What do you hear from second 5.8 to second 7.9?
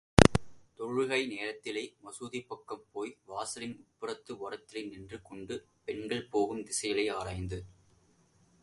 பெண்கள் போகும் திசையிலே ஆராய்ந்து கொண்டிருப்பான்.